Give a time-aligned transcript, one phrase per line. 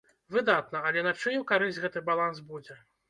[0.35, 2.81] Выдатна, але на чыю карысць гэты баланс будзе?